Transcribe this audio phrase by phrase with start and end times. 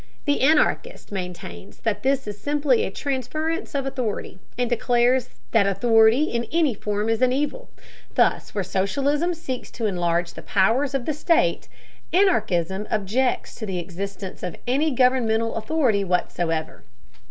[0.25, 6.23] The anarchist maintains that this is simply a transference of authority, and declares that authority
[6.23, 7.69] in any form is an evil.
[8.15, 11.67] Thus where socialism seeks to enlarge the powers of the state,
[12.11, 16.81] anarchism objects to the existence of any governmental authority whatsoever.